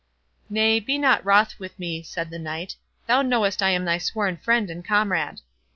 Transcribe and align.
"Nay, 0.49 0.79
be 0.79 0.97
not 0.97 1.23
wroth 1.23 1.59
with 1.59 1.77
me," 1.77 2.01
said 2.01 2.31
the 2.31 2.39
Knight; 2.39 2.75
"thou 3.05 3.21
knowest 3.21 3.61
I 3.61 3.69
am 3.69 3.85
thy 3.85 3.99
sworn 3.99 4.35
friend 4.35 4.67
and 4.67 4.83
comrade." 4.83 5.41